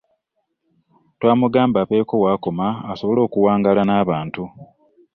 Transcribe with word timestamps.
Twamugamba 1.19 1.77
abeeko 1.83 2.13
w'akoma 2.23 2.67
asobole 2.91 3.19
okuwangaala 3.23 3.81
n'abantu. 3.85 4.43